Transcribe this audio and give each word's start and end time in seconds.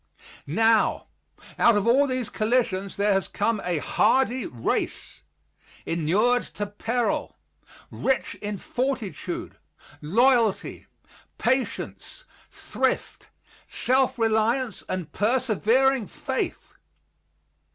Now, 0.47 1.05
out 1.59 1.75
of 1.77 1.85
all 1.85 2.07
these 2.07 2.27
collisions 2.31 2.95
there 2.95 3.13
has 3.13 3.27
come 3.27 3.61
a 3.63 3.77
hardy 3.77 4.47
race, 4.47 5.21
inured 5.85 6.41
to 6.55 6.65
peril, 6.65 7.37
rich 7.91 8.33
in 8.41 8.57
fortitude, 8.57 9.59
loyalty, 10.01 10.87
patience, 11.37 12.23
thrift, 12.49 13.29
self 13.67 14.17
reliance 14.17 14.83
and 14.89 15.11
persevering 15.11 16.07
faith. 16.07 16.73